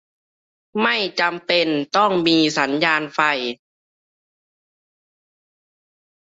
[0.81, 1.67] ไม่จำเป็น
[1.97, 3.19] ต้องมีสัญญาณไฟ